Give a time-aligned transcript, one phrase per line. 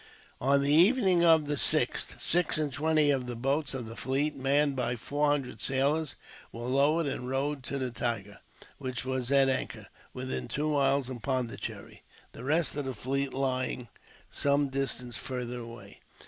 [0.41, 4.35] On the evening of the 6th, six and twenty of the boats of the fleet,
[4.35, 6.15] manned by four hundred sailors,
[6.51, 8.39] were lowered and rowed to the Tiger,
[8.79, 12.01] which was at anchor within two miles of Pondicherry,
[12.31, 13.89] the rest of the fleet lying
[14.31, 15.99] some distance farther away.